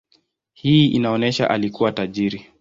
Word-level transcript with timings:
Hii 0.53 0.87
inaonyesha 0.87 1.49
alikuwa 1.49 1.91
tajiri. 1.91 2.45